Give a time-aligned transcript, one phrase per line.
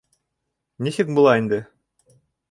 [0.79, 1.65] Нисек була инде?